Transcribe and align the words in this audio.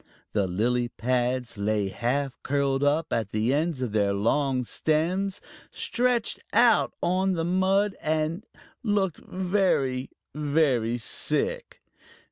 The 0.31 0.47
lily 0.47 0.87
pads 0.87 1.59
lay 1.59 1.89
half 1.89 2.35
curled 2.41 2.83
up 2.83 3.13
at 3.13 3.29
the 3.29 3.53
ends 3.53 3.83
of 3.83 3.91
their 3.91 4.13
long 4.13 4.63
stems, 4.63 5.39
stretched 5.69 6.39
out 6.51 6.95
on 7.03 7.33
the 7.33 7.45
mud, 7.45 7.95
and 8.01 8.43
looked 8.83 9.17
very, 9.19 10.09
very 10.33 10.97
sick. 10.97 11.83